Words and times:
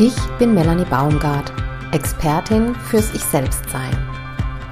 Ich 0.00 0.14
bin 0.38 0.54
Melanie 0.54 0.84
Baumgart, 0.84 1.52
Expertin 1.90 2.72
fürs 2.76 3.12
Ich-Selbst-Sein. 3.14 3.98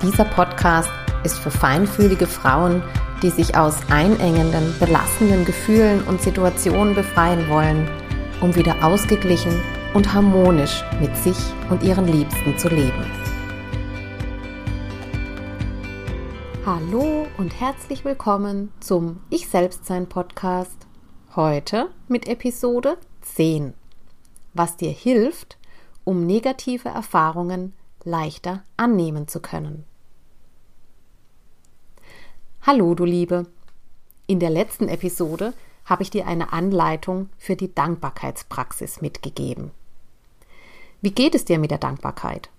Dieser 0.00 0.24
Podcast 0.24 0.88
ist 1.24 1.36
für 1.40 1.50
feinfühlige 1.50 2.28
Frauen, 2.28 2.80
die 3.24 3.30
sich 3.30 3.56
aus 3.56 3.76
einengenden, 3.90 4.72
belastenden 4.78 5.44
Gefühlen 5.44 6.00
und 6.04 6.22
Situationen 6.22 6.94
befreien 6.94 7.48
wollen, 7.48 7.90
um 8.40 8.54
wieder 8.54 8.84
ausgeglichen 8.84 9.60
und 9.94 10.12
harmonisch 10.14 10.84
mit 11.00 11.16
sich 11.16 11.38
und 11.70 11.82
ihren 11.82 12.06
Liebsten 12.06 12.56
zu 12.56 12.68
leben. 12.68 13.04
Hallo 16.64 17.26
und 17.36 17.60
herzlich 17.60 18.04
willkommen 18.04 18.72
zum 18.78 19.18
Ich-Selbst-Sein 19.30 20.08
Podcast. 20.08 20.86
Heute 21.34 21.88
mit 22.06 22.28
Episode 22.28 22.96
10 23.22 23.74
was 24.56 24.76
dir 24.76 24.90
hilft, 24.90 25.58
um 26.04 26.26
negative 26.26 26.88
Erfahrungen 26.88 27.74
leichter 28.04 28.62
annehmen 28.76 29.28
zu 29.28 29.40
können. 29.40 29.84
Hallo, 32.62 32.94
du 32.94 33.04
Liebe. 33.04 33.46
In 34.26 34.40
der 34.40 34.50
letzten 34.50 34.88
Episode 34.88 35.52
habe 35.84 36.02
ich 36.02 36.10
dir 36.10 36.26
eine 36.26 36.52
Anleitung 36.52 37.28
für 37.38 37.56
die 37.56 37.72
Dankbarkeitspraxis 37.72 39.00
mitgegeben. 39.00 39.70
Wie 41.00 41.12
geht 41.12 41.34
es 41.34 41.44
dir 41.44 41.58
mit 41.58 41.70
der 41.70 41.78
Dankbarkeit? 41.78 42.50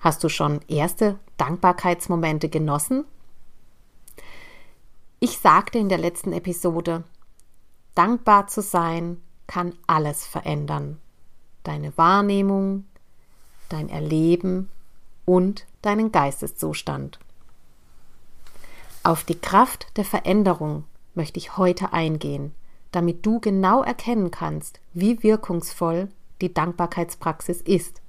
Hast 0.00 0.24
du 0.24 0.28
schon 0.28 0.60
erste 0.68 1.18
Dankbarkeitsmomente 1.36 2.48
genossen? 2.48 3.04
Ich 5.20 5.38
sagte 5.38 5.78
in 5.78 5.88
der 5.88 5.98
letzten 5.98 6.32
Episode, 6.32 7.04
dankbar 7.94 8.48
zu 8.48 8.60
sein 8.60 9.22
kann 9.46 9.74
alles 9.86 10.26
verändern 10.26 10.98
deine 11.62 11.96
Wahrnehmung, 11.96 12.84
dein 13.68 13.88
Erleben 13.88 14.68
und 15.24 15.66
deinen 15.82 16.12
Geisteszustand. 16.12 17.18
Auf 19.02 19.24
die 19.24 19.38
Kraft 19.38 19.86
der 19.96 20.04
Veränderung 20.04 20.84
möchte 21.14 21.38
ich 21.38 21.56
heute 21.56 21.92
eingehen, 21.92 22.54
damit 22.92 23.26
du 23.26 23.40
genau 23.40 23.82
erkennen 23.82 24.30
kannst, 24.30 24.80
wie 24.92 25.22
wirkungsvoll 25.22 26.08
die 26.40 26.52
Dankbarkeitspraxis 26.52 27.60
ist. 27.60 28.00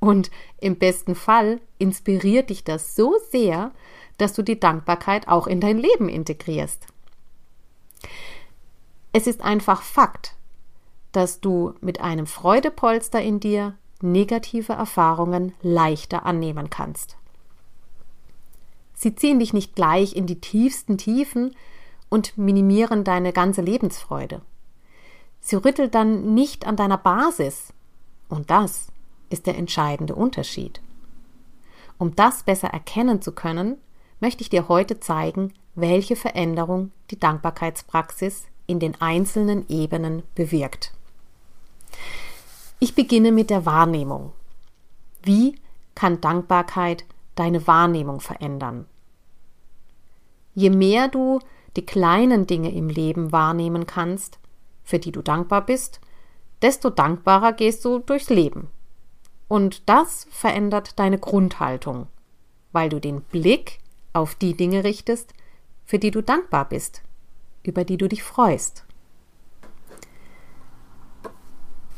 Und 0.00 0.30
im 0.60 0.76
besten 0.76 1.14
Fall 1.14 1.60
inspiriert 1.78 2.50
dich 2.50 2.64
das 2.64 2.94
so 2.94 3.16
sehr, 3.30 3.72
dass 4.16 4.32
du 4.32 4.42
die 4.42 4.60
Dankbarkeit 4.60 5.28
auch 5.28 5.46
in 5.46 5.60
dein 5.60 5.78
Leben 5.78 6.08
integrierst. 6.08 6.86
Es 9.12 9.26
ist 9.26 9.42
einfach 9.42 9.82
Fakt, 9.82 10.34
dass 11.12 11.40
du 11.40 11.74
mit 11.80 12.00
einem 12.00 12.26
Freudepolster 12.26 13.20
in 13.22 13.40
dir 13.40 13.74
negative 14.00 14.72
Erfahrungen 14.72 15.52
leichter 15.62 16.24
annehmen 16.26 16.70
kannst. 16.70 17.16
Sie 18.94 19.14
ziehen 19.14 19.38
dich 19.38 19.52
nicht 19.52 19.74
gleich 19.74 20.14
in 20.14 20.26
die 20.26 20.40
tiefsten 20.40 20.98
Tiefen 20.98 21.54
und 22.08 22.36
minimieren 22.36 23.04
deine 23.04 23.32
ganze 23.32 23.60
Lebensfreude. 23.60 24.42
Sie 25.40 25.56
rüttelt 25.56 25.94
dann 25.94 26.34
nicht 26.34 26.66
an 26.66 26.76
deiner 26.76 26.98
Basis. 26.98 27.72
Und 28.28 28.50
das 28.50 28.88
ist 29.30 29.46
der 29.46 29.56
entscheidende 29.56 30.14
Unterschied. 30.14 30.80
Um 31.96 32.14
das 32.14 32.42
besser 32.42 32.68
erkennen 32.68 33.22
zu 33.22 33.32
können, 33.32 33.76
möchte 34.20 34.42
ich 34.42 34.50
dir 34.50 34.68
heute 34.68 35.00
zeigen, 35.00 35.54
welche 35.74 36.16
Veränderung 36.16 36.90
die 37.10 37.18
Dankbarkeitspraxis 37.18 38.46
in 38.66 38.80
den 38.80 39.00
einzelnen 39.00 39.68
Ebenen 39.68 40.22
bewirkt. 40.34 40.92
Ich 42.80 42.94
beginne 42.94 43.32
mit 43.32 43.50
der 43.50 43.66
Wahrnehmung. 43.66 44.32
Wie 45.22 45.56
kann 45.96 46.20
Dankbarkeit 46.20 47.04
deine 47.34 47.66
Wahrnehmung 47.66 48.20
verändern? 48.20 48.86
Je 50.54 50.70
mehr 50.70 51.08
du 51.08 51.40
die 51.76 51.84
kleinen 51.84 52.46
Dinge 52.46 52.72
im 52.72 52.88
Leben 52.88 53.32
wahrnehmen 53.32 53.86
kannst, 53.86 54.38
für 54.84 55.00
die 55.00 55.10
du 55.10 55.22
dankbar 55.22 55.66
bist, 55.66 56.00
desto 56.62 56.90
dankbarer 56.90 57.52
gehst 57.52 57.84
du 57.84 57.98
durchs 57.98 58.30
Leben. 58.30 58.68
Und 59.48 59.88
das 59.88 60.28
verändert 60.30 61.00
deine 61.00 61.18
Grundhaltung, 61.18 62.06
weil 62.70 62.88
du 62.88 63.00
den 63.00 63.22
Blick 63.22 63.80
auf 64.12 64.36
die 64.36 64.56
Dinge 64.56 64.84
richtest, 64.84 65.34
für 65.84 65.98
die 65.98 66.12
du 66.12 66.22
dankbar 66.22 66.68
bist, 66.68 67.02
über 67.64 67.84
die 67.84 67.96
du 67.96 68.08
dich 68.08 68.22
freust. 68.22 68.84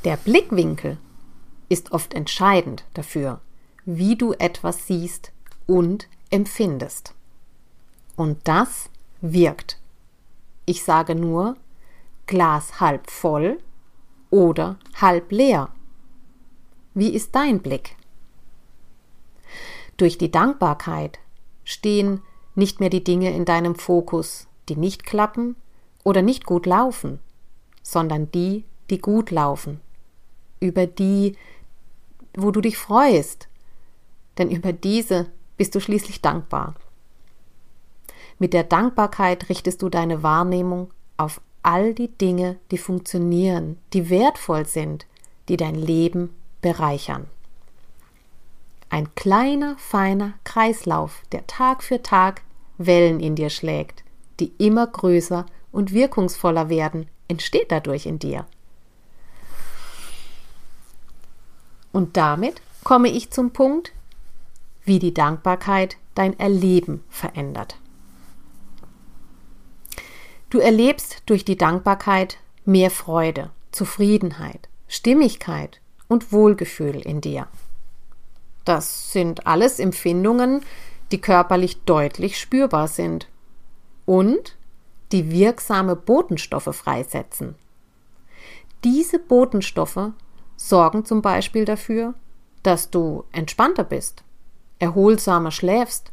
Der 0.05 0.16
Blickwinkel 0.16 0.97
ist 1.69 1.93
oft 1.93 2.15
entscheidend 2.15 2.84
dafür, 2.94 3.43
wie 3.84 4.16
du 4.16 4.33
etwas 4.33 4.87
siehst 4.87 5.31
und 5.66 6.09
empfindest. 6.31 7.15
Und 8.16 8.49
das 8.49 8.88
wirkt. 9.21 9.78
Ich 10.65 10.84
sage 10.84 11.15
nur 11.15 11.59
Glas 12.27 12.81
halb 12.81 13.11
voll 13.11 13.59
oder 14.31 14.78
halb 14.99 15.33
leer. 15.33 15.69
Wie 16.94 17.11
ist 17.11 17.34
dein 17.34 17.61
Blick? 17.61 17.97
Durch 19.99 20.17
die 20.17 20.31
Dankbarkeit 20.31 21.19
stehen 21.62 22.22
nicht 22.55 22.81
mehr 22.81 22.91
die 22.91 23.05
Dinge 23.05 23.34
in 23.34 23.44
deinem 23.44 23.75
Fokus, 23.75 24.49
die 24.71 24.77
nicht 24.77 25.05
klappen 25.05 25.56
oder 26.05 26.22
nicht 26.22 26.47
gut 26.47 26.65
laufen, 26.65 27.21
sondern 27.82 28.31
die, 28.31 28.65
die 28.88 28.99
gut 28.99 29.31
laufen 29.31 29.82
über 30.60 30.87
die, 30.87 31.37
wo 32.34 32.50
du 32.50 32.60
dich 32.60 32.76
freust, 32.76 33.48
denn 34.38 34.50
über 34.50 34.72
diese 34.72 35.26
bist 35.56 35.75
du 35.75 35.81
schließlich 35.81 36.21
dankbar. 36.21 36.75
Mit 38.38 38.54
der 38.54 38.65
Dankbarkeit 38.65 39.49
richtest 39.49 39.82
du 39.82 39.88
deine 39.88 40.22
Wahrnehmung 40.22 40.91
auf 41.16 41.41
all 41.62 41.93
die 41.93 42.09
Dinge, 42.09 42.59
die 42.70 42.78
funktionieren, 42.78 43.78
die 43.93 44.09
wertvoll 44.09 44.66
sind, 44.66 45.06
die 45.49 45.56
dein 45.56 45.75
Leben 45.75 46.34
bereichern. 46.62 47.26
Ein 48.88 49.15
kleiner, 49.15 49.76
feiner 49.78 50.34
Kreislauf, 50.44 51.22
der 51.32 51.47
Tag 51.47 51.82
für 51.82 52.03
Tag 52.03 52.43
Wellen 52.78 53.20
in 53.20 53.34
dir 53.37 53.50
schlägt, 53.50 54.03
die 54.41 54.53
immer 54.59 54.87
größer 54.87 55.44
und 55.70 55.93
wirkungsvoller 55.93 56.70
werden, 56.70 57.09
entsteht 57.28 57.70
dadurch 57.70 58.06
in 58.06 58.19
dir. 58.19 58.47
Und 61.93 62.17
damit 62.17 62.61
komme 62.84 63.09
ich 63.09 63.31
zum 63.31 63.51
Punkt, 63.51 63.93
wie 64.84 64.99
die 64.99 65.15
Dankbarkeit 65.15 65.97
dein 66.15 66.39
Erleben 66.39 67.05
verändert. 67.09 67.77
Du 70.50 70.59
erlebst 70.59 71.23
durch 71.27 71.45
die 71.45 71.56
Dankbarkeit 71.56 72.39
mehr 72.65 72.91
Freude, 72.91 73.50
Zufriedenheit, 73.71 74.69
Stimmigkeit 74.89 75.81
und 76.09 76.33
Wohlgefühl 76.33 77.00
in 77.00 77.21
dir. 77.21 77.47
Das 78.65 79.12
sind 79.12 79.47
alles 79.47 79.79
Empfindungen, 79.79 80.62
die 81.12 81.21
körperlich 81.21 81.81
deutlich 81.84 82.39
spürbar 82.39 82.89
sind 82.89 83.29
und 84.06 84.56
die 85.12 85.31
wirksame 85.31 85.97
Botenstoffe 85.97 86.75
freisetzen. 86.75 87.55
Diese 88.84 89.19
Botenstoffe 89.19 90.11
sorgen 90.60 91.04
zum 91.06 91.22
Beispiel 91.22 91.65
dafür, 91.65 92.15
dass 92.62 92.91
du 92.91 93.25
entspannter 93.32 93.82
bist, 93.82 94.22
erholsamer 94.78 95.50
schläfst 95.50 96.12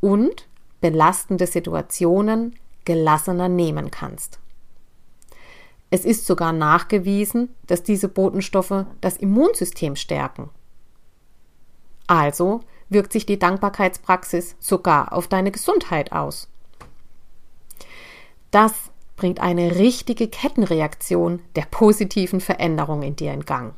und 0.00 0.48
belastende 0.80 1.46
Situationen 1.46 2.56
gelassener 2.84 3.48
nehmen 3.48 3.90
kannst. 3.92 4.40
Es 5.90 6.04
ist 6.04 6.26
sogar 6.26 6.52
nachgewiesen, 6.52 7.54
dass 7.66 7.82
diese 7.82 8.08
Botenstoffe 8.08 8.86
das 9.00 9.16
Immunsystem 9.16 9.94
stärken. 9.94 10.50
Also 12.06 12.60
wirkt 12.88 13.12
sich 13.12 13.24
die 13.24 13.38
Dankbarkeitspraxis 13.38 14.56
sogar 14.58 15.12
auf 15.12 15.28
deine 15.28 15.52
Gesundheit 15.52 16.10
aus. 16.10 16.48
Das 18.50 18.89
bringt 19.20 19.38
eine 19.38 19.76
richtige 19.76 20.28
Kettenreaktion 20.28 21.42
der 21.54 21.66
positiven 21.70 22.40
Veränderung 22.40 23.02
in 23.02 23.16
dir 23.16 23.34
in 23.34 23.44
Gang. 23.44 23.74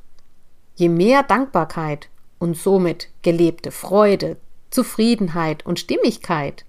Je 0.76 0.88
mehr 0.88 1.24
Dankbarkeit 1.24 2.08
und 2.38 2.56
somit 2.56 3.08
gelebte 3.22 3.72
Freude, 3.72 4.36
Zufriedenheit 4.70 5.66
und 5.66 5.80
Stimmigkeit, 5.80 6.64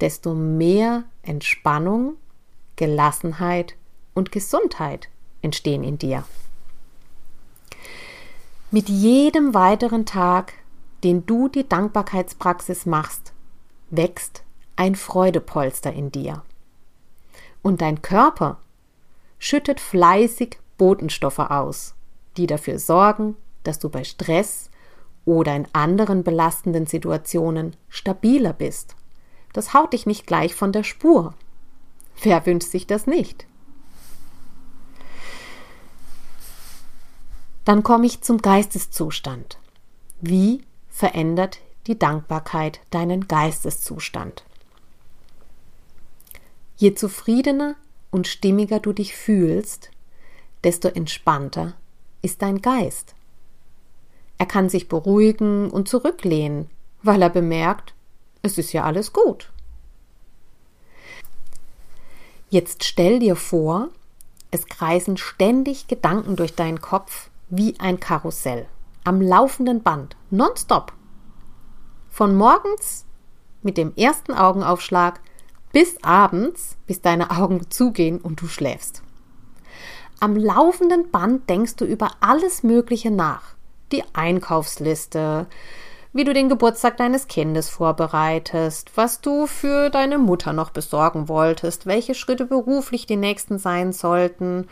desto 0.00 0.34
mehr 0.34 1.04
Entspannung, 1.22 2.16
Gelassenheit 2.74 3.76
und 4.14 4.32
Gesundheit 4.32 5.08
entstehen 5.40 5.84
in 5.84 5.96
dir. 5.96 6.24
Mit 8.72 8.88
jedem 8.88 9.54
weiteren 9.54 10.06
Tag, 10.06 10.54
den 11.04 11.24
du 11.24 11.46
die 11.46 11.68
Dankbarkeitspraxis 11.68 12.84
machst, 12.84 13.32
wächst 13.90 14.42
ein 14.74 14.96
Freudepolster 14.96 15.92
in 15.92 16.10
dir 16.10 16.42
und 17.66 17.80
dein 17.80 18.00
Körper 18.00 18.60
schüttet 19.40 19.80
fleißig 19.80 20.60
Botenstoffe 20.78 21.40
aus, 21.40 21.96
die 22.36 22.46
dafür 22.46 22.78
sorgen, 22.78 23.34
dass 23.64 23.80
du 23.80 23.88
bei 23.88 24.04
Stress 24.04 24.70
oder 25.24 25.56
in 25.56 25.66
anderen 25.72 26.22
belastenden 26.22 26.86
Situationen 26.86 27.74
stabiler 27.88 28.52
bist. 28.52 28.94
Das 29.52 29.74
haut 29.74 29.94
dich 29.94 30.06
nicht 30.06 30.28
gleich 30.28 30.54
von 30.54 30.70
der 30.70 30.84
Spur. 30.84 31.34
Wer 32.22 32.46
wünscht 32.46 32.70
sich 32.70 32.86
das 32.86 33.08
nicht? 33.08 33.48
Dann 37.64 37.82
komme 37.82 38.06
ich 38.06 38.22
zum 38.22 38.40
Geisteszustand. 38.40 39.58
Wie 40.20 40.62
verändert 40.88 41.58
die 41.88 41.98
Dankbarkeit 41.98 42.78
deinen 42.90 43.26
Geisteszustand? 43.26 44.44
Je 46.76 46.94
zufriedener 46.94 47.74
und 48.10 48.26
stimmiger 48.26 48.80
du 48.80 48.92
dich 48.92 49.16
fühlst, 49.16 49.90
desto 50.64 50.88
entspannter 50.88 51.74
ist 52.22 52.42
dein 52.42 52.60
Geist. 52.60 53.14
Er 54.38 54.46
kann 54.46 54.68
sich 54.68 54.88
beruhigen 54.88 55.70
und 55.70 55.88
zurücklehnen, 55.88 56.68
weil 57.02 57.22
er 57.22 57.30
bemerkt, 57.30 57.94
es 58.42 58.58
ist 58.58 58.72
ja 58.72 58.84
alles 58.84 59.12
gut. 59.12 59.50
Jetzt 62.50 62.84
stell 62.84 63.18
dir 63.18 63.36
vor, 63.36 63.88
es 64.50 64.66
kreisen 64.66 65.16
ständig 65.16 65.88
Gedanken 65.88 66.36
durch 66.36 66.54
deinen 66.54 66.80
Kopf 66.80 67.30
wie 67.48 67.78
ein 67.80 68.00
Karussell, 68.00 68.66
am 69.04 69.20
laufenden 69.20 69.82
Band, 69.82 70.16
nonstop. 70.30 70.92
Von 72.10 72.36
morgens 72.36 73.04
mit 73.62 73.76
dem 73.76 73.94
ersten 73.96 74.32
Augenaufschlag 74.32 75.20
bis 75.76 76.02
abends, 76.02 76.78
bis 76.86 77.02
deine 77.02 77.30
Augen 77.30 77.70
zugehen 77.70 78.18
und 78.18 78.40
du 78.40 78.46
schläfst. 78.46 79.02
Am 80.20 80.34
laufenden 80.34 81.10
Band 81.10 81.50
denkst 81.50 81.76
du 81.76 81.84
über 81.84 82.12
alles 82.20 82.62
Mögliche 82.62 83.10
nach. 83.10 83.42
Die 83.92 84.02
Einkaufsliste, 84.14 85.46
wie 86.14 86.24
du 86.24 86.32
den 86.32 86.48
Geburtstag 86.48 86.96
deines 86.96 87.28
Kindes 87.28 87.68
vorbereitest, 87.68 88.92
was 88.94 89.20
du 89.20 89.46
für 89.46 89.90
deine 89.90 90.16
Mutter 90.16 90.54
noch 90.54 90.70
besorgen 90.70 91.28
wolltest, 91.28 91.84
welche 91.84 92.14
Schritte 92.14 92.46
beruflich 92.46 93.04
die 93.04 93.16
nächsten 93.16 93.58
sein 93.58 93.92
sollten. 93.92 94.68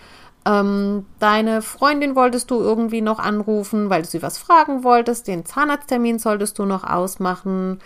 Ähm, 0.47 1.05
deine 1.19 1.61
Freundin 1.61 2.17
wolltest 2.17 2.51
du 2.51 2.61
irgendwie 2.61 3.03
noch 3.03 3.19
anrufen, 3.19 3.91
weil 3.91 4.01
du 4.01 4.09
sie 4.09 4.23
was 4.23 4.39
fragen 4.39 4.85
wolltest. 4.85 5.29
Den 5.29 5.45
Zahnarzttermin 5.45 6.19
solltest 6.19 6.59
du 6.59 6.65
noch 6.65 6.85
ausmachen. 6.85 7.81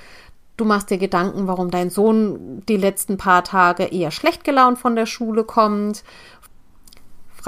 Du 0.59 0.67
machst 0.67 0.91
dir 0.91 0.99
Gedanken, 0.99 1.47
warum 1.47 1.71
dein 1.71 1.89
Sohn 1.89 2.63
die 2.69 2.77
letzten 2.77 3.17
paar 3.17 3.45
Tage 3.45 3.85
eher 3.85 4.11
schlecht 4.11 4.45
gelaunt 4.45 4.79
von 4.79 4.95
der 4.95 5.07
Schule 5.07 5.45
kommt 5.45 6.05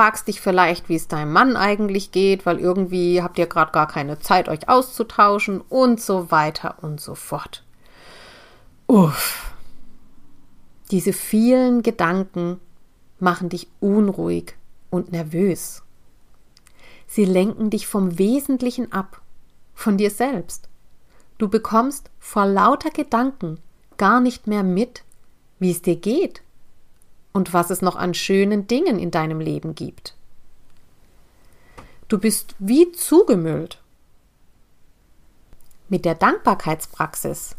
fragst 0.01 0.29
dich 0.29 0.41
vielleicht, 0.41 0.89
wie 0.89 0.95
es 0.95 1.09
deinem 1.09 1.31
Mann 1.31 1.59
eigentlich 1.59 2.11
geht, 2.11 2.47
weil 2.47 2.59
irgendwie 2.59 3.23
habt 3.23 3.39
ihr 3.39 3.47
gerade 3.47 3.71
gar 3.71 3.87
keine 3.87 4.19
Zeit, 4.19 4.49
euch 4.49 4.67
auszutauschen 4.67 5.61
und 5.61 6.01
so 6.01 6.31
weiter 6.31 6.77
und 6.81 7.03
so 7.03 7.15
fort. 7.15 7.65
Uff. 8.87 9.53
Diese 10.91 11.13
vielen 11.13 11.83
Gedanken 11.83 12.61
machen 13.19 13.51
dich 13.51 13.69
unruhig 13.81 14.57
und 14.89 15.13
nervös. 15.13 15.83
Sie 17.07 17.27
lenken 17.27 17.69
dich 17.69 17.87
vom 17.87 18.19
Wesentlichen 18.19 18.93
ab, 18.93 19.21
von 19.75 19.99
dir 19.99 20.11
selbst. 20.11 20.70
Du 21.41 21.49
bekommst 21.49 22.11
vor 22.19 22.45
lauter 22.45 22.91
Gedanken 22.91 23.61
gar 23.97 24.21
nicht 24.21 24.47
mehr 24.47 24.63
mit, 24.63 25.05
wie 25.59 25.71
es 25.71 25.81
dir 25.81 25.97
geht 25.97 26.43
und 27.33 27.55
was 27.55 27.71
es 27.71 27.81
noch 27.81 27.97
an 27.97 28.13
schönen 28.13 28.67
Dingen 28.67 28.99
in 28.99 29.11
deinem 29.11 29.41
Leben 29.41 29.75
gibt. 29.75 30.15
Du 32.09 32.19
bist 32.19 32.55
wie 32.59 32.93
zugemüllt. 32.93 33.81
Mit 35.89 36.05
der 36.05 36.15
Dankbarkeitspraxis 36.15 37.57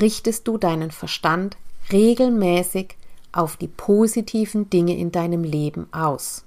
richtest 0.00 0.48
du 0.48 0.58
deinen 0.58 0.90
Verstand 0.90 1.56
regelmäßig 1.92 2.96
auf 3.30 3.56
die 3.56 3.68
positiven 3.68 4.68
Dinge 4.68 4.98
in 4.98 5.12
deinem 5.12 5.44
Leben 5.44 5.86
aus. 5.92 6.44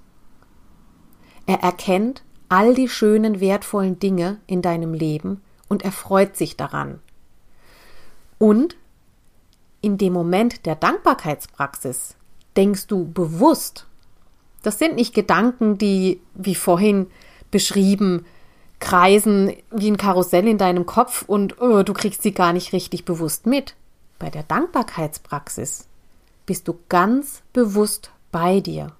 Er 1.46 1.60
erkennt 1.60 2.22
all 2.50 2.74
die 2.74 2.90
schönen, 2.90 3.40
wertvollen 3.40 3.98
Dinge 3.98 4.42
in 4.46 4.60
deinem 4.60 4.92
Leben 4.92 5.40
und 5.68 5.82
er 5.82 5.92
freut 5.92 6.36
sich 6.36 6.56
daran. 6.56 7.00
Und 8.38 8.76
in 9.80 9.98
dem 9.98 10.12
Moment 10.12 10.66
der 10.66 10.74
Dankbarkeitspraxis 10.74 12.16
denkst 12.56 12.86
du 12.86 13.10
bewusst? 13.10 13.86
Das 14.62 14.78
sind 14.78 14.96
nicht 14.96 15.14
Gedanken, 15.14 15.78
die, 15.78 16.20
wie 16.34 16.54
vorhin 16.54 17.06
beschrieben, 17.50 18.26
kreisen 18.80 19.52
wie 19.70 19.90
ein 19.90 19.96
Karussell 19.96 20.46
in 20.48 20.58
deinem 20.58 20.86
Kopf 20.86 21.22
und 21.26 21.60
oh, 21.60 21.82
du 21.82 21.92
kriegst 21.92 22.22
sie 22.22 22.32
gar 22.32 22.52
nicht 22.52 22.72
richtig 22.72 23.04
bewusst 23.04 23.46
mit. 23.46 23.74
Bei 24.18 24.30
der 24.30 24.42
Dankbarkeitspraxis 24.42 25.86
bist 26.46 26.68
du 26.68 26.78
ganz 26.88 27.42
bewusst 27.52 28.10
bei 28.32 28.60
dir. 28.60 28.92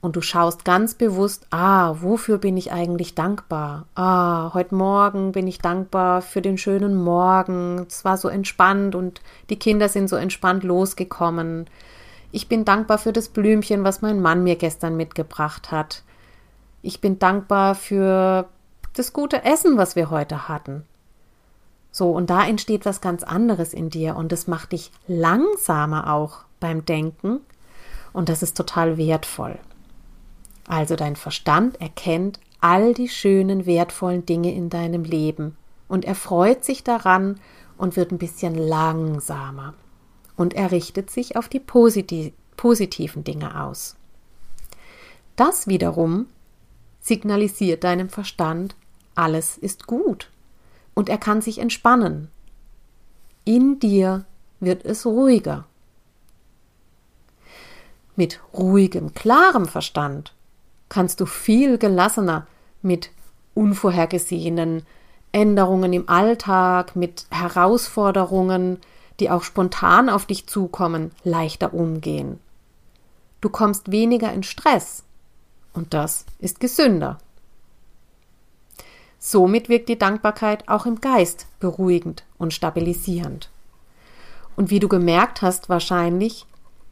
Und 0.00 0.14
du 0.14 0.20
schaust 0.20 0.64
ganz 0.64 0.94
bewusst, 0.94 1.48
ah, 1.50 1.96
wofür 2.00 2.38
bin 2.38 2.56
ich 2.56 2.70
eigentlich 2.70 3.16
dankbar? 3.16 3.86
Ah, 3.96 4.54
heute 4.54 4.76
Morgen 4.76 5.32
bin 5.32 5.48
ich 5.48 5.58
dankbar 5.58 6.22
für 6.22 6.40
den 6.40 6.56
schönen 6.56 6.94
Morgen. 6.94 7.84
Es 7.88 8.04
war 8.04 8.16
so 8.16 8.28
entspannt 8.28 8.94
und 8.94 9.20
die 9.50 9.58
Kinder 9.58 9.88
sind 9.88 10.08
so 10.08 10.14
entspannt 10.14 10.62
losgekommen. 10.62 11.66
Ich 12.30 12.48
bin 12.48 12.64
dankbar 12.64 12.98
für 12.98 13.12
das 13.12 13.28
Blümchen, 13.28 13.82
was 13.82 14.00
mein 14.00 14.20
Mann 14.20 14.44
mir 14.44 14.54
gestern 14.54 14.96
mitgebracht 14.96 15.72
hat. 15.72 16.04
Ich 16.80 17.00
bin 17.00 17.18
dankbar 17.18 17.74
für 17.74 18.48
das 18.94 19.12
gute 19.12 19.44
Essen, 19.44 19.78
was 19.78 19.96
wir 19.96 20.10
heute 20.10 20.48
hatten. 20.48 20.84
So, 21.90 22.12
und 22.12 22.30
da 22.30 22.46
entsteht 22.46 22.86
was 22.86 23.00
ganz 23.00 23.24
anderes 23.24 23.74
in 23.74 23.90
dir 23.90 24.14
und 24.14 24.30
das 24.30 24.46
macht 24.46 24.70
dich 24.70 24.92
langsamer 25.08 26.12
auch 26.12 26.44
beim 26.60 26.84
Denken 26.84 27.40
und 28.12 28.28
das 28.28 28.44
ist 28.44 28.56
total 28.56 28.96
wertvoll. 28.96 29.58
Also 30.68 30.96
dein 30.96 31.16
Verstand 31.16 31.80
erkennt 31.80 32.38
all 32.60 32.92
die 32.92 33.08
schönen, 33.08 33.64
wertvollen 33.64 34.26
Dinge 34.26 34.54
in 34.54 34.68
deinem 34.68 35.02
Leben 35.02 35.56
und 35.88 36.04
er 36.04 36.14
freut 36.14 36.62
sich 36.62 36.84
daran 36.84 37.40
und 37.78 37.96
wird 37.96 38.12
ein 38.12 38.18
bisschen 38.18 38.54
langsamer 38.54 39.72
und 40.36 40.52
er 40.52 40.70
richtet 40.70 41.10
sich 41.10 41.36
auf 41.36 41.48
die 41.48 41.58
posit 41.58 42.34
positiven 42.56 43.24
Dinge 43.24 43.62
aus. 43.62 43.96
Das 45.36 45.68
wiederum 45.68 46.26
signalisiert 47.00 47.82
deinem 47.82 48.10
Verstand, 48.10 48.76
alles 49.14 49.56
ist 49.56 49.86
gut 49.86 50.30
und 50.94 51.08
er 51.08 51.18
kann 51.18 51.40
sich 51.40 51.60
entspannen. 51.60 52.28
In 53.44 53.78
dir 53.78 54.26
wird 54.60 54.84
es 54.84 55.06
ruhiger. 55.06 55.64
Mit 58.16 58.40
ruhigem, 58.52 59.14
klarem 59.14 59.64
Verstand 59.64 60.34
kannst 60.88 61.20
du 61.20 61.26
viel 61.26 61.78
gelassener 61.78 62.46
mit 62.82 63.10
unvorhergesehenen 63.54 64.84
Änderungen 65.32 65.92
im 65.92 66.08
Alltag, 66.08 66.96
mit 66.96 67.26
Herausforderungen, 67.30 68.78
die 69.20 69.30
auch 69.30 69.42
spontan 69.42 70.08
auf 70.08 70.26
dich 70.26 70.46
zukommen, 70.46 71.10
leichter 71.24 71.74
umgehen. 71.74 72.38
Du 73.40 73.48
kommst 73.50 73.90
weniger 73.90 74.32
in 74.32 74.42
Stress 74.42 75.04
und 75.72 75.92
das 75.94 76.24
ist 76.38 76.60
gesünder. 76.60 77.18
Somit 79.18 79.68
wirkt 79.68 79.88
die 79.88 79.98
Dankbarkeit 79.98 80.68
auch 80.68 80.86
im 80.86 81.00
Geist 81.00 81.46
beruhigend 81.58 82.24
und 82.38 82.54
stabilisierend. 82.54 83.50
Und 84.56 84.70
wie 84.70 84.80
du 84.80 84.88
gemerkt 84.88 85.42
hast 85.42 85.68
wahrscheinlich, 85.68 86.46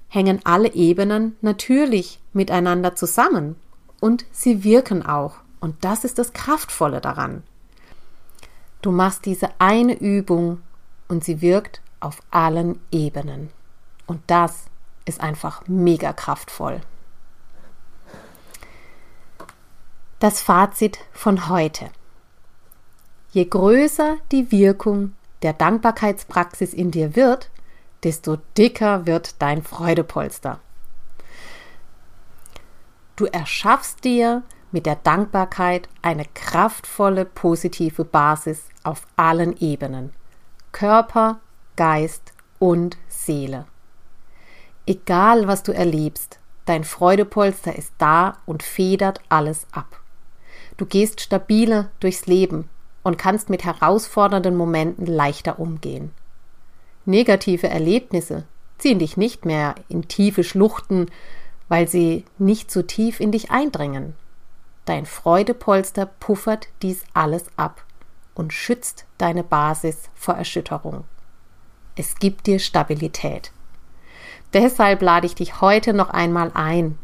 hängen 0.08 0.40
alle 0.44 0.72
Ebenen 0.74 1.36
natürlich 1.40 2.20
miteinander 2.32 2.94
zusammen 2.94 3.56
und 4.00 4.24
sie 4.32 4.64
wirken 4.64 5.04
auch. 5.04 5.36
Und 5.60 5.84
das 5.84 6.04
ist 6.04 6.18
das 6.18 6.32
Kraftvolle 6.32 7.00
daran. 7.00 7.42
Du 8.82 8.90
machst 8.90 9.24
diese 9.24 9.50
eine 9.58 9.94
Übung 9.94 10.60
und 11.08 11.24
sie 11.24 11.40
wirkt 11.40 11.80
auf 12.00 12.22
allen 12.30 12.80
Ebenen. 12.92 13.50
Und 14.06 14.20
das 14.26 14.66
ist 15.04 15.20
einfach 15.20 15.62
mega 15.66 16.12
kraftvoll. 16.12 16.80
Das 20.18 20.40
Fazit 20.40 20.98
von 21.12 21.48
heute. 21.48 21.90
Je 23.32 23.44
größer 23.44 24.16
die 24.32 24.50
Wirkung 24.50 25.14
der 25.42 25.52
Dankbarkeitspraxis 25.52 26.72
in 26.72 26.90
dir 26.90 27.16
wird, 27.16 27.50
desto 28.02 28.36
dicker 28.56 29.06
wird 29.06 29.42
dein 29.42 29.62
Freudepolster. 29.62 30.60
Du 33.16 33.24
erschaffst 33.24 34.04
dir 34.04 34.42
mit 34.72 34.84
der 34.84 34.96
Dankbarkeit 34.96 35.88
eine 36.02 36.26
kraftvolle, 36.34 37.24
positive 37.24 38.04
Basis 38.04 38.64
auf 38.82 39.06
allen 39.16 39.56
Ebenen. 39.58 40.12
Körper, 40.72 41.40
Geist 41.76 42.34
und 42.58 42.98
Seele. 43.08 43.64
Egal, 44.86 45.48
was 45.48 45.62
du 45.62 45.72
erlebst, 45.72 46.38
dein 46.66 46.84
Freudepolster 46.84 47.74
ist 47.74 47.94
da 47.96 48.36
und 48.44 48.62
federt 48.62 49.20
alles 49.30 49.66
ab. 49.72 50.00
Du 50.76 50.84
gehst 50.84 51.22
stabiler 51.22 51.90
durchs 52.00 52.26
Leben 52.26 52.68
und 53.02 53.16
kannst 53.16 53.48
mit 53.48 53.64
herausfordernden 53.64 54.56
Momenten 54.56 55.06
leichter 55.06 55.58
umgehen. 55.58 56.12
Negative 57.06 57.68
Erlebnisse 57.68 58.44
ziehen 58.78 58.98
dich 58.98 59.16
nicht 59.16 59.46
mehr 59.46 59.74
in 59.88 60.06
tiefe 60.08 60.44
Schluchten, 60.44 61.06
weil 61.68 61.88
sie 61.88 62.24
nicht 62.38 62.70
so 62.70 62.82
tief 62.82 63.20
in 63.20 63.32
dich 63.32 63.50
eindringen. 63.50 64.14
Dein 64.84 65.06
Freudepolster 65.06 66.06
puffert 66.06 66.68
dies 66.82 67.02
alles 67.12 67.46
ab 67.56 67.84
und 68.34 68.52
schützt 68.52 69.06
deine 69.18 69.42
Basis 69.42 70.10
vor 70.14 70.34
Erschütterung. 70.34 71.04
Es 71.96 72.16
gibt 72.16 72.46
dir 72.46 72.58
Stabilität. 72.58 73.50
Deshalb 74.52 75.02
lade 75.02 75.26
ich 75.26 75.34
dich 75.34 75.60
heute 75.60 75.92
noch 75.92 76.10
einmal 76.10 76.52
ein, 76.54 76.98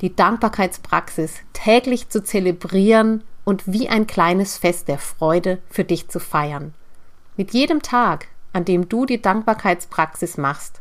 die 0.00 0.14
Dankbarkeitspraxis 0.14 1.40
täglich 1.52 2.08
zu 2.08 2.22
zelebrieren 2.22 3.24
und 3.44 3.64
wie 3.66 3.88
ein 3.88 4.06
kleines 4.06 4.58
Fest 4.58 4.88
der 4.88 4.98
Freude 4.98 5.58
für 5.68 5.84
dich 5.84 6.08
zu 6.08 6.20
feiern. 6.20 6.74
Mit 7.36 7.52
jedem 7.52 7.82
Tag, 7.82 8.28
an 8.52 8.64
dem 8.64 8.88
du 8.88 9.06
die 9.06 9.20
Dankbarkeitspraxis 9.20 10.36
machst, 10.36 10.80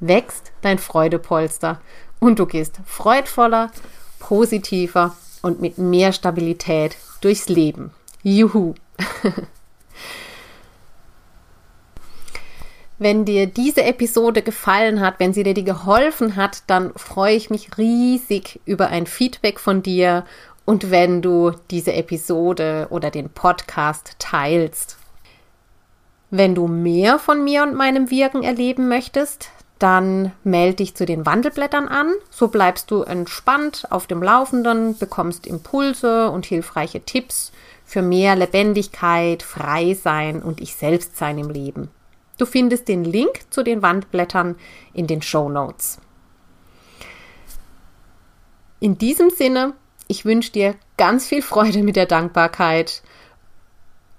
wächst 0.00 0.52
dein 0.62 0.78
Freudepolster 0.78 1.80
und 2.20 2.38
du 2.38 2.46
gehst 2.46 2.80
freudvoller, 2.86 3.70
positiver 4.18 5.16
und 5.42 5.60
mit 5.60 5.78
mehr 5.78 6.12
Stabilität 6.12 6.96
durchs 7.20 7.48
Leben. 7.48 7.92
Juhu! 8.22 8.74
Wenn 13.00 13.24
dir 13.24 13.46
diese 13.46 13.84
Episode 13.84 14.42
gefallen 14.42 15.00
hat, 15.00 15.20
wenn 15.20 15.32
sie 15.32 15.44
dir 15.44 15.54
geholfen 15.54 16.34
hat, 16.34 16.64
dann 16.66 16.92
freue 16.96 17.36
ich 17.36 17.48
mich 17.48 17.78
riesig 17.78 18.60
über 18.64 18.88
ein 18.88 19.06
Feedback 19.06 19.60
von 19.60 19.84
dir 19.84 20.24
und 20.64 20.90
wenn 20.90 21.22
du 21.22 21.52
diese 21.70 21.92
Episode 21.92 22.88
oder 22.90 23.12
den 23.12 23.30
Podcast 23.30 24.16
teilst. 24.18 24.98
Wenn 26.30 26.56
du 26.56 26.66
mehr 26.66 27.20
von 27.20 27.44
mir 27.44 27.62
und 27.62 27.74
meinem 27.74 28.10
Wirken 28.10 28.42
erleben 28.42 28.88
möchtest, 28.88 29.50
dann 29.78 30.32
melde 30.44 30.76
dich 30.76 30.94
zu 30.94 31.06
den 31.06 31.24
Wandelblättern 31.24 31.88
an. 31.88 32.12
So 32.30 32.48
bleibst 32.48 32.90
du 32.90 33.02
entspannt 33.02 33.86
auf 33.90 34.06
dem 34.06 34.22
Laufenden, 34.22 34.96
bekommst 34.98 35.46
Impulse 35.46 36.30
und 36.30 36.46
hilfreiche 36.46 37.00
Tipps 37.00 37.52
für 37.84 38.02
mehr 38.02 38.36
Lebendigkeit, 38.36 39.42
Freisein 39.42 40.42
und 40.42 40.60
ich 40.60 40.74
selbst 40.74 41.16
sein 41.16 41.38
im 41.38 41.50
Leben. 41.50 41.90
Du 42.38 42.46
findest 42.46 42.88
den 42.88 43.04
Link 43.04 43.40
zu 43.50 43.62
den 43.62 43.82
Wandblättern 43.82 44.56
in 44.92 45.06
den 45.06 45.22
Show 45.22 45.48
Notes. 45.48 45.98
In 48.80 48.96
diesem 48.96 49.30
Sinne, 49.30 49.74
ich 50.06 50.24
wünsche 50.24 50.52
dir 50.52 50.76
ganz 50.96 51.26
viel 51.26 51.42
Freude 51.42 51.82
mit 51.82 51.96
der 51.96 52.06
Dankbarkeit 52.06 53.02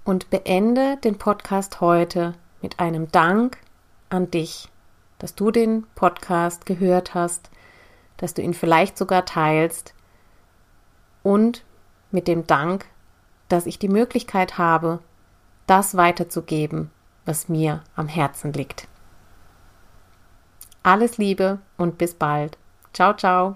und 0.04 0.30
beende 0.30 0.98
den 0.98 1.18
Podcast 1.18 1.80
heute 1.80 2.34
mit 2.62 2.80
einem 2.80 3.12
Dank 3.12 3.58
an 4.10 4.32
dich, 4.32 4.68
dass 5.20 5.36
du 5.36 5.52
den 5.52 5.86
Podcast 5.96 6.66
gehört 6.66 7.14
hast, 7.14 7.52
dass 8.18 8.34
du 8.34 8.42
ihn 8.42 8.54
vielleicht 8.54 8.98
sogar 8.98 9.26
teilst 9.26 9.94
und 11.22 11.64
mit 12.12 12.28
dem 12.28 12.48
Dank, 12.48 12.86
dass 13.50 13.66
ich 13.66 13.80
die 13.80 13.90
Möglichkeit 13.90 14.58
habe, 14.58 15.00
das 15.68 15.96
weiterzugeben, 15.96 16.90
was 17.26 17.50
mir 17.50 17.84
am 17.96 18.08
Herzen 18.08 18.54
liegt. 18.54 18.88
Alles 20.82 21.18
Liebe 21.18 21.60
und 21.78 21.98
bis 21.98 22.16
bald. 22.16 22.58
Ciao, 22.94 23.14
ciao. 23.14 23.56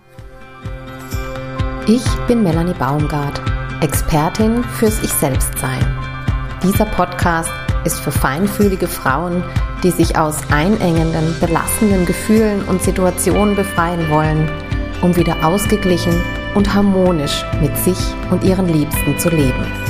Ich 1.87 2.05
bin 2.27 2.43
Melanie 2.43 2.73
Baumgart, 2.73 3.41
Expertin 3.81 4.63
fürs 4.63 5.01
Ich 5.03 5.11
Selbstsein. 5.11 5.83
Dieser 6.61 6.85
Podcast 6.85 7.51
ist 7.83 7.99
für 7.99 8.11
feinfühlige 8.11 8.87
Frauen, 8.87 9.43
die 9.83 9.91
sich 9.91 10.17
aus 10.17 10.37
einengenden, 10.49 11.35
belastenden 11.39 12.05
Gefühlen 12.05 12.63
und 12.63 12.81
Situationen 12.81 13.55
befreien 13.55 14.09
wollen, 14.09 14.49
um 15.01 15.15
wieder 15.15 15.45
ausgeglichen 15.45 16.13
und 16.55 16.73
harmonisch 16.73 17.43
mit 17.61 17.77
sich 17.77 17.97
und 18.31 18.43
ihren 18.43 18.67
Liebsten 18.67 19.19
zu 19.19 19.29
leben. 19.29 19.82